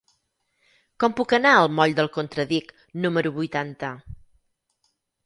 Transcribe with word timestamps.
Com 1.01 1.11
puc 1.19 1.35
anar 1.37 1.51
al 1.57 1.69
moll 1.79 1.93
del 1.99 2.09
Contradic 2.15 2.71
número 3.05 3.33
vuitanta? 3.37 3.93